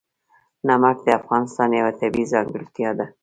نمک 0.67 0.97
د 1.05 1.07
افغانستان 1.19 1.69
یوه 1.79 1.91
طبیعي 2.01 2.25
ځانګړتیا 2.33 2.89
ده. 2.97 3.05